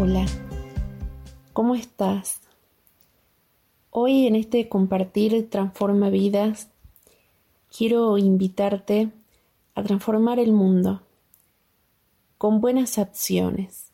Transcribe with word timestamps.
Hola, 0.00 0.26
¿cómo 1.52 1.74
estás? 1.74 2.40
Hoy 3.90 4.28
en 4.28 4.36
este 4.36 4.68
compartir 4.68 5.50
Transforma 5.50 6.08
Vidas, 6.08 6.68
quiero 7.76 8.16
invitarte 8.16 9.10
a 9.74 9.82
transformar 9.82 10.38
el 10.38 10.52
mundo 10.52 11.02
con 12.38 12.60
buenas 12.60 12.96
acciones, 12.96 13.88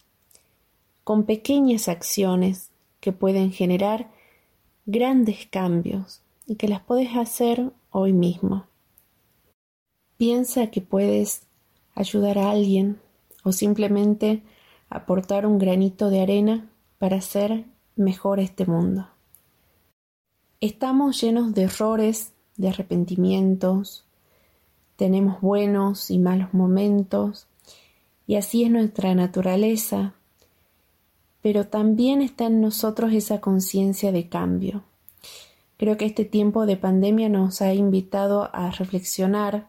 con 1.04 1.24
pequeñas 1.24 1.88
acciones 1.88 2.68
que 3.00 3.12
pueden 3.12 3.50
generar 3.50 4.10
grandes 4.84 5.46
cambios 5.46 6.20
y 6.46 6.56
que 6.56 6.68
las 6.68 6.82
puedes 6.82 7.16
hacer 7.16 7.72
hoy 7.90 8.12
mismo. 8.12 8.66
Piensa 10.18 10.66
que 10.66 10.82
puedes 10.82 11.44
ayudar 11.94 12.36
a 12.36 12.50
alguien 12.50 13.00
o 13.42 13.52
simplemente 13.52 14.42
aportar 14.94 15.44
un 15.44 15.58
granito 15.58 16.08
de 16.08 16.22
arena 16.22 16.70
para 16.98 17.16
hacer 17.16 17.64
mejor 17.96 18.40
este 18.40 18.64
mundo. 18.64 19.08
Estamos 20.60 21.20
llenos 21.20 21.52
de 21.52 21.64
errores, 21.64 22.32
de 22.56 22.68
arrepentimientos, 22.68 24.04
tenemos 24.96 25.40
buenos 25.40 26.10
y 26.10 26.18
malos 26.18 26.54
momentos, 26.54 27.48
y 28.26 28.36
así 28.36 28.62
es 28.62 28.70
nuestra 28.70 29.14
naturaleza, 29.14 30.14
pero 31.42 31.66
también 31.66 32.22
está 32.22 32.46
en 32.46 32.60
nosotros 32.60 33.12
esa 33.12 33.40
conciencia 33.40 34.12
de 34.12 34.28
cambio. 34.28 34.84
Creo 35.76 35.96
que 35.96 36.06
este 36.06 36.24
tiempo 36.24 36.66
de 36.66 36.76
pandemia 36.76 37.28
nos 37.28 37.60
ha 37.60 37.74
invitado 37.74 38.48
a 38.54 38.70
reflexionar 38.70 39.66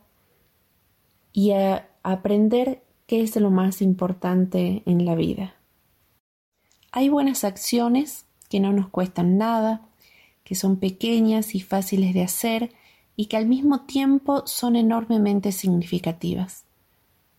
y 1.34 1.52
a 1.52 1.90
aprender 2.04 2.85
qué 3.08 3.22
es 3.22 3.36
lo 3.36 3.52
más 3.52 3.82
importante 3.82 4.82
en 4.86 5.06
la 5.06 5.16
vida. 5.16 5.56
Hay 6.92 7.10
buenas 7.10 7.44
acciones 7.44 8.26
que 8.50 8.60
no 8.60 8.72
nos 8.74 8.90
cuestan 8.90 9.38
nada, 9.38 9.82
que 10.44 10.56
son 10.56 10.78
pequeñas 10.78 11.56
y 11.56 11.62
fáciles 11.62 12.14
de 12.14 12.24
hacer 12.24 12.72
y 13.16 13.28
que 13.28 13.38
al 13.38 13.46
mismo 13.46 13.82
tiempo 13.82 14.44
son 14.46 14.76
enormemente 14.76 15.52
significativas. 15.52 16.64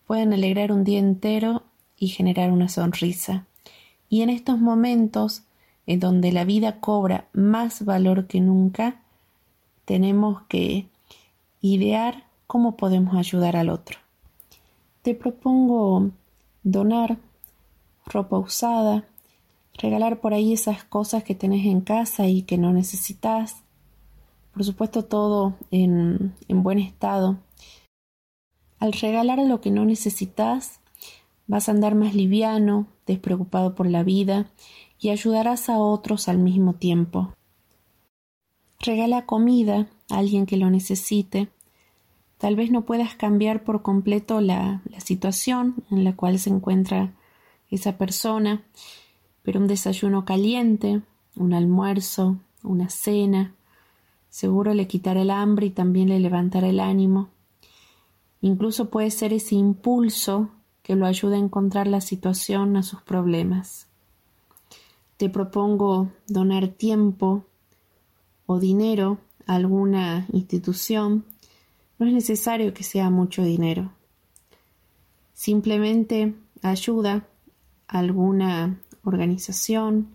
Pueden 0.07 0.33
alegrar 0.33 0.73
un 0.73 0.85
día 0.85 0.99
entero 0.99 1.65
y 1.99 2.09
generar 2.09 2.53
una 2.53 2.69
sonrisa. 2.69 3.47
Y 4.09 4.23
en 4.23 4.31
estos 4.31 4.59
momentos 4.59 5.43
en 5.87 6.01
donde 6.01 6.33
la 6.33 6.45
vida 6.45 6.81
cobra 6.81 7.29
más 7.33 7.85
valor 7.85 8.27
que 8.27 8.41
nunca, 8.41 9.03
tenemos 9.85 10.43
que 10.49 10.89
idear 11.61 12.25
cómo 12.47 12.77
podemos 12.77 13.17
ayudar 13.17 13.57
al 13.57 13.71
otro 13.71 14.06
te 15.07 15.15
propongo 15.15 16.11
donar 16.65 17.19
ropa 18.07 18.41
usada, 18.41 19.07
regalar 19.75 20.21
por 20.21 20.35
ahí 20.35 20.53
esas 20.53 20.83
cosas 20.83 21.23
que 21.23 21.37
tenés 21.37 21.65
en 21.65 21.81
casa 21.81 22.27
y 22.27 22.43
que 22.43 22.59
no 22.59 22.73
necesitas. 22.73 23.63
Por 24.53 24.65
supuesto 24.65 25.05
todo 25.05 25.55
en, 25.71 26.35
en 26.49 26.65
buen 26.65 26.81
estado. 26.81 27.39
Al 28.81 28.95
regalar 28.95 29.39
lo 29.39 29.61
que 29.61 29.71
no 29.71 29.85
necesitas, 29.85 30.81
vas 31.47 31.69
a 31.69 31.73
andar 31.73 31.95
más 31.95 32.17
liviano, 32.17 32.89
despreocupado 33.07 33.77
por 33.77 33.89
la 33.89 34.03
vida 34.03 34.51
y 34.99 35.11
ayudarás 35.11 35.69
a 35.69 35.79
otros 35.79 36.27
al 36.27 36.39
mismo 36.39 36.73
tiempo. 36.73 37.33
Regala 38.81 39.25
comida 39.25 39.87
a 40.11 40.19
alguien 40.19 40.47
que 40.47 40.57
lo 40.57 40.69
necesite 40.69 41.49
Tal 42.39 42.55
vez 42.55 42.71
no 42.71 42.83
puedas 42.83 43.15
cambiar 43.15 43.65
por 43.65 43.83
completo 43.83 44.41
la, 44.41 44.83
situación 44.99 45.77
en 45.91 46.05
la 46.05 46.15
cual 46.15 46.39
se 46.39 46.51
encuentra 46.51 47.13
esa 47.71 47.97
persona, 47.97 48.63
pero 49.43 49.61
un 49.61 49.67
desayuno 49.67 50.25
caliente, 50.25 51.03
un 51.37 51.55
almuerzo, 51.55 52.39
una 52.63 52.91
cena, 52.91 53.55
seguro 54.29 54.75
le 54.75 54.87
quitará 54.87 55.23
el 55.23 55.31
hambre 55.31 55.67
y 55.67 55.71
también 55.71 56.09
le 56.09 56.21
levantará 56.21 56.69
el 56.69 56.81
ánimo. 56.81 57.31
Incluso 58.43 58.91
puede 58.91 59.11
ser 59.11 59.33
ese 59.33 59.55
impulso 59.55 60.51
que 60.83 60.95
lo 60.95 61.07
ayude 61.07 61.37
a 61.37 61.41
encontrar 61.41 61.87
la 61.87 62.01
situación 62.01 62.77
a 62.77 62.83
sus 62.83 63.01
problemas. 63.03 63.89
Te 65.17 65.31
propongo 65.31 66.11
donar 66.29 66.69
tiempo 66.69 67.45
o 68.45 68.59
dinero 68.59 69.19
a 69.47 69.55
alguna 69.55 70.27
institución 70.33 71.25
no 71.99 72.07
es 72.07 72.13
necesario 72.13 72.75
que 72.75 72.83
sea 72.83 73.11
mucho 73.11 73.43
dinero. 73.43 73.93
Simplemente 75.33 76.35
ayuda 76.63 77.27
a 77.89 77.99
alguna 77.99 78.81
organización 79.05 80.09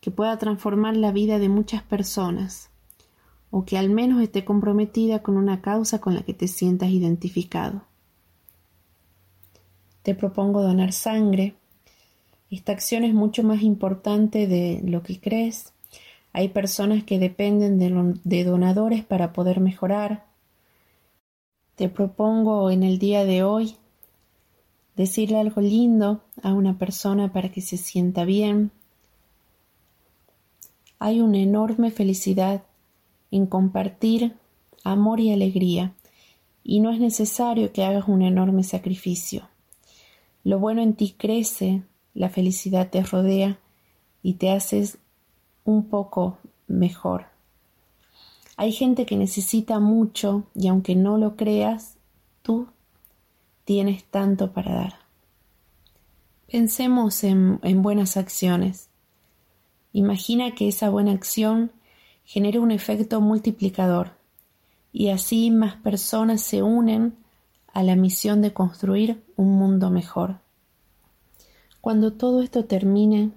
que 0.00 0.10
pueda 0.10 0.36
transformar 0.38 0.96
la 0.96 1.12
vida 1.12 1.38
de 1.38 1.48
muchas 1.48 1.82
personas 1.82 2.70
o 3.50 3.64
que 3.64 3.78
al 3.78 3.90
menos 3.90 4.20
esté 4.22 4.44
comprometida 4.44 5.22
con 5.22 5.36
una 5.36 5.60
causa 5.60 6.00
con 6.00 6.14
la 6.14 6.22
que 6.22 6.34
te 6.34 6.48
sientas 6.48 6.90
identificado. 6.90 7.82
Te 10.02 10.14
propongo 10.14 10.62
donar 10.62 10.92
sangre. 10.92 11.54
Esta 12.50 12.72
acción 12.72 13.04
es 13.04 13.14
mucho 13.14 13.44
más 13.44 13.62
importante 13.62 14.46
de 14.46 14.80
lo 14.84 15.02
que 15.02 15.20
crees. 15.20 15.72
Hay 16.32 16.48
personas 16.48 17.04
que 17.04 17.18
dependen 17.18 17.78
de, 17.78 18.18
de 18.24 18.44
donadores 18.44 19.04
para 19.04 19.32
poder 19.34 19.60
mejorar, 19.60 20.31
te 21.76 21.88
propongo 21.88 22.70
en 22.70 22.82
el 22.82 22.98
día 22.98 23.24
de 23.24 23.42
hoy 23.42 23.76
decirle 24.96 25.38
algo 25.38 25.60
lindo 25.60 26.22
a 26.42 26.52
una 26.52 26.78
persona 26.78 27.32
para 27.32 27.50
que 27.50 27.60
se 27.60 27.76
sienta 27.76 28.24
bien. 28.24 28.70
Hay 30.98 31.20
una 31.20 31.38
enorme 31.38 31.90
felicidad 31.90 32.62
en 33.30 33.46
compartir 33.46 34.36
amor 34.84 35.20
y 35.20 35.32
alegría 35.32 35.94
y 36.62 36.80
no 36.80 36.90
es 36.90 37.00
necesario 37.00 37.72
que 37.72 37.84
hagas 37.84 38.06
un 38.06 38.22
enorme 38.22 38.62
sacrificio. 38.62 39.48
Lo 40.44 40.58
bueno 40.58 40.82
en 40.82 40.94
ti 40.94 41.14
crece, 41.16 41.82
la 42.14 42.28
felicidad 42.28 42.90
te 42.90 43.02
rodea 43.02 43.58
y 44.22 44.34
te 44.34 44.50
haces 44.50 44.98
un 45.64 45.88
poco 45.88 46.38
mejor. 46.66 47.31
Hay 48.56 48.72
gente 48.72 49.06
que 49.06 49.16
necesita 49.16 49.80
mucho 49.80 50.44
y 50.54 50.68
aunque 50.68 50.94
no 50.94 51.16
lo 51.18 51.36
creas, 51.36 51.96
tú 52.42 52.68
tienes 53.64 54.04
tanto 54.04 54.52
para 54.52 54.74
dar. 54.74 54.94
Pensemos 56.50 57.24
en, 57.24 57.60
buenas 57.82 58.18
acciones. 58.18 58.90
Imagina 59.94 60.54
que 60.54 60.68
esa 60.68 60.90
buena 60.90 61.12
acción 61.12 61.72
genere 62.24 62.58
un 62.58 62.70
efecto 62.70 63.20
multiplicador 63.22 64.12
y 64.92 65.08
así 65.08 65.50
más 65.50 65.76
personas 65.76 66.42
se 66.42 66.62
unen 66.62 67.16
a 67.72 67.82
la 67.82 67.96
misión 67.96 68.42
de 68.42 68.52
construir 68.52 69.22
un 69.36 69.56
mundo 69.56 69.90
mejor. 69.90 70.40
Cuando 71.80 72.12
todo 72.12 72.42
esto 72.42 72.66
termine, 72.66 73.30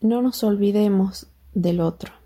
no 0.00 0.22
nos 0.22 0.44
olvidemos 0.44 1.26
del 1.54 1.80
otro. 1.80 2.21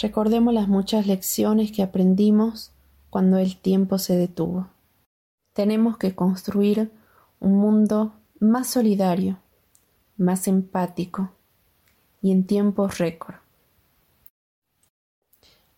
Recordemos 0.00 0.54
las 0.54 0.66
muchas 0.66 1.06
lecciones 1.06 1.72
que 1.72 1.82
aprendimos 1.82 2.72
cuando 3.10 3.36
el 3.36 3.58
tiempo 3.58 3.98
se 3.98 4.16
detuvo. 4.16 4.68
Tenemos 5.52 5.98
que 5.98 6.14
construir 6.14 6.90
un 7.38 7.58
mundo 7.58 8.14
más 8.38 8.68
solidario, 8.68 9.40
más 10.16 10.48
empático 10.48 11.32
y 12.22 12.32
en 12.32 12.46
tiempos 12.46 12.96
récord. 12.96 13.34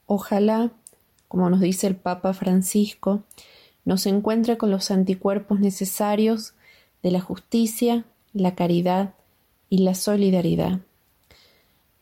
Ojalá, 0.06 0.70
como 1.26 1.50
nos 1.50 1.60
dice 1.60 1.88
el 1.88 1.96
Papa 1.96 2.32
Francisco, 2.32 3.24
nos 3.84 4.06
encuentre 4.06 4.56
con 4.56 4.70
los 4.70 4.92
anticuerpos 4.92 5.58
necesarios 5.58 6.54
de 7.02 7.10
la 7.10 7.20
justicia, 7.20 8.04
la 8.32 8.54
caridad 8.54 9.14
y 9.68 9.78
la 9.78 9.96
solidaridad. 9.96 10.80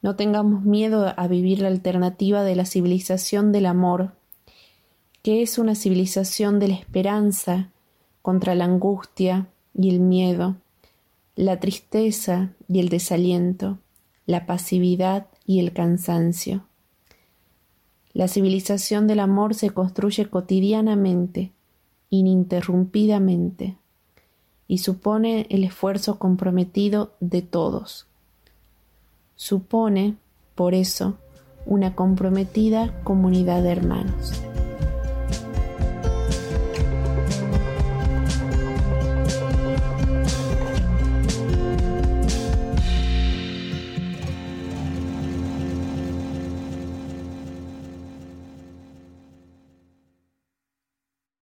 No 0.02 0.16
tengamos 0.16 0.64
miedo 0.64 1.12
a 1.14 1.28
vivir 1.28 1.60
la 1.60 1.68
alternativa 1.68 2.42
de 2.42 2.56
la 2.56 2.64
civilización 2.64 3.52
del 3.52 3.66
amor, 3.66 4.12
que 5.22 5.42
es 5.42 5.58
una 5.58 5.74
civilización 5.74 6.58
de 6.58 6.68
la 6.68 6.74
esperanza 6.74 7.70
contra 8.22 8.54
la 8.54 8.64
angustia 8.64 9.48
y 9.74 9.90
el 9.90 10.00
miedo, 10.00 10.56
la 11.36 11.60
tristeza 11.60 12.52
y 12.66 12.80
el 12.80 12.88
desaliento, 12.88 13.78
la 14.24 14.46
pasividad 14.46 15.26
y 15.44 15.60
el 15.60 15.72
cansancio. 15.74 16.64
La 18.14 18.26
civilización 18.26 19.06
del 19.06 19.20
amor 19.20 19.54
se 19.54 19.70
construye 19.70 20.30
cotidianamente, 20.30 21.52
ininterrumpidamente, 22.08 23.76
y 24.66 24.78
supone 24.78 25.46
el 25.50 25.64
esfuerzo 25.64 26.18
comprometido 26.18 27.12
de 27.20 27.42
todos 27.42 28.09
supone, 29.40 30.16
por 30.54 30.74
eso, 30.74 31.16
una 31.64 31.94
comprometida 31.94 32.92
comunidad 33.04 33.62
de 33.62 33.70
hermanos. 33.70 34.49